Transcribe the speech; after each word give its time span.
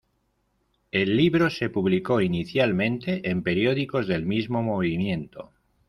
El 0.91 1.15
libro 1.15 1.51
se 1.51 1.69
publicó 1.69 2.21
inicialmente 2.21 3.29
en 3.29 3.43
periódicos 3.43 4.07
del 4.07 4.25
mismo 4.25 4.63
movimiento. 4.63 5.51